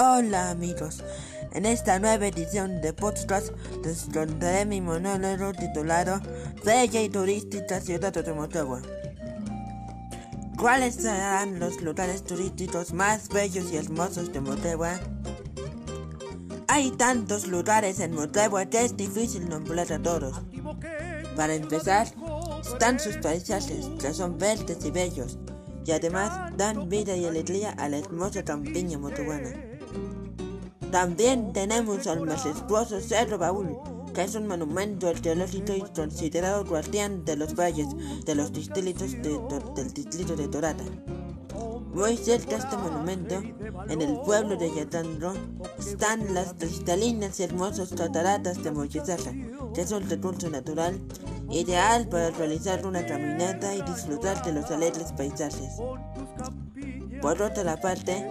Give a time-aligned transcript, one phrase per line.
[0.00, 1.02] Hola amigos,
[1.52, 3.48] en esta nueva edición de podcast
[3.84, 6.20] les contaré mi monólogo titulado
[6.64, 8.80] Bella y turística ciudad de Motagua.
[10.56, 15.00] ¿Cuáles serán los lugares turísticos más bellos y hermosos de Motagua?
[16.68, 20.40] Hay tantos lugares en Motagua que es difícil nombrar a todos.
[21.34, 22.06] Para empezar,
[22.62, 25.38] están sus paisajes, que son verdes y bellos,
[25.88, 29.48] y además dan vida y alegría a la hermosa campiña motuana.
[30.92, 33.74] También tenemos al majestuoso Cerro Baúl,
[34.12, 37.86] que es un monumento arqueológico y considerado guardián de los valles
[38.26, 40.84] de los distritos del distrito de Torata.
[41.94, 43.42] Muy cerca de este monumento,
[43.88, 45.32] en el pueblo de Yatandro,
[45.78, 49.32] están las cristalinas y hermosas cataratas de Mochizaja,
[49.72, 51.00] que es un recurso natural
[51.50, 55.80] ideal para realizar una caminata y disfrutar de los alegres paisajes.
[57.20, 58.26] Por otra parte,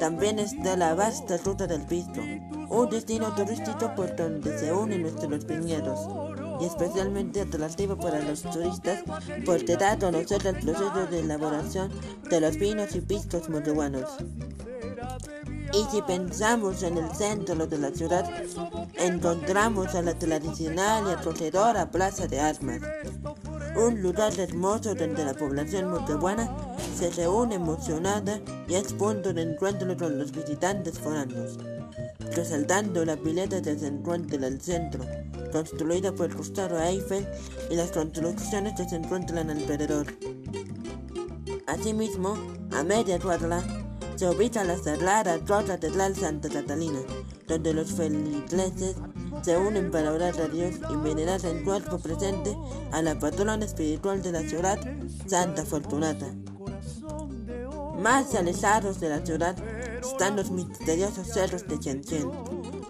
[0.00, 2.20] también está la vasta ruta del Pisco,
[2.68, 6.00] un destino turístico por donde se unen nuestros viñedos
[6.60, 9.02] y especialmente atractivo para los turistas
[9.44, 11.90] porque da a conocer el proceso de elaboración
[12.28, 14.08] de los vinos y piscos monteguanos.
[15.72, 18.28] Y si pensamos en el centro de la ciudad,
[18.98, 22.82] encontramos a la tradicional y acogedora Plaza de Armas,
[23.76, 26.54] un lugar hermoso donde la población monteguana
[26.94, 31.58] se reúne emocionada y es punto de encuentro con los visitantes foráneos,
[32.32, 35.04] resaltando la pileta de encuentro del centro,
[35.52, 37.26] construida por Gustavo Eiffel
[37.70, 40.06] y las construcciones que se encuentran alrededor.
[41.66, 42.36] Asimismo,
[42.72, 43.62] a media cuadra
[44.22, 44.76] se ubica la
[45.48, 47.00] Rosa de Santa Catalina,
[47.48, 48.94] donde los feligreses
[49.42, 52.56] se unen para orar a Dios y venerar en cuerpo presente
[52.92, 54.78] a la patrona espiritual de la ciudad,
[55.26, 56.26] Santa Fortunata.
[57.98, 59.56] Más alejados de la ciudad
[60.00, 62.30] están los misteriosos cerros de Chenchen,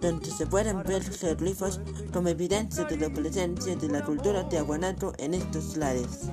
[0.03, 1.81] donde se pueden ver geoglifos
[2.13, 6.29] como evidencia de la presencia de la cultura de Aguanato en estos lares.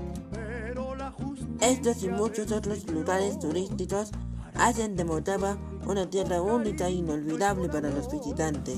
[1.61, 4.11] Estos y muchos otros lugares turísticos
[4.59, 8.77] hacen de Motagua una tierra única e inolvidable para los visitantes.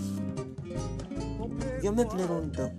[1.83, 2.71] Yo me pregunto,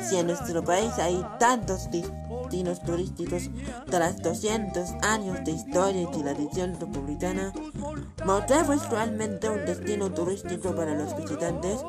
[0.00, 3.50] si en nuestro país hay tantos destinos turísticos
[3.90, 7.52] tras 200 años de historia y tradición republicana,
[8.24, 11.80] ¿Motagua es realmente un destino turístico para los visitantes?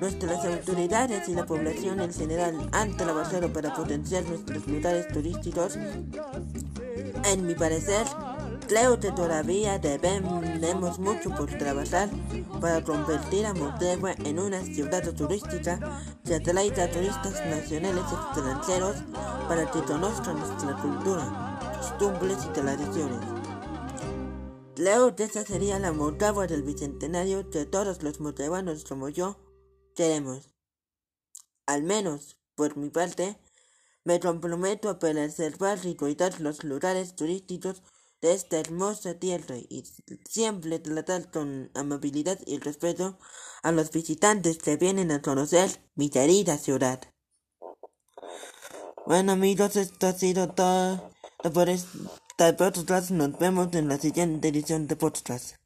[0.00, 5.78] Nuestras autoridades y la población en general han trabajado para potenciar nuestros lugares turísticos.
[7.24, 8.04] En mi parecer,
[8.68, 12.08] Creo que todavía tenemos mucho por trabajar
[12.62, 15.78] para convertir a Motagua en una ciudad turística
[16.24, 18.96] que atraiga a turistas nacionales y extranjeros
[19.48, 23.20] para que conozcan nuestra cultura, costumbres y tradiciones.
[24.74, 29.36] Creo que esa sería la Motagua del Bicentenario que todos los motaguanos como yo
[29.94, 30.54] queremos.
[31.66, 33.38] Al menos, por mi parte,
[34.04, 37.82] me comprometo a preservar y cuidar los lugares turísticos
[38.24, 39.84] de esta hermosa tierra y
[40.26, 43.18] siempre tratar con amabilidad y respeto
[43.62, 47.02] a los visitantes que vienen a conocer mi querida ciudad.
[49.04, 51.10] Bueno amigos, esto ha sido todo
[51.52, 53.10] por esta podcast.
[53.10, 55.56] Nos vemos en la siguiente edición de podcast.